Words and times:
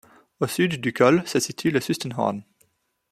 Au 0.39 0.47
sud 0.47 0.81
du 0.81 0.93
col, 0.93 1.21
se 1.27 1.39
situe 1.39 1.69
le 1.69 1.79
Sustenhorn. 1.79 2.43